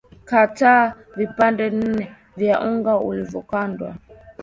kata 0.25 0.95
vipande 1.15 1.69
nne 1.69 2.11
vya 2.37 2.61
unga 2.61 2.97
uliokandwa 2.97 3.95